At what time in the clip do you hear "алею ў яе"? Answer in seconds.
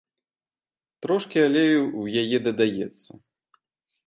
1.47-2.37